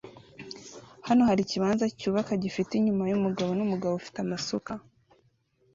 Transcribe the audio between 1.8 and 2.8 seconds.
cyubaka gifite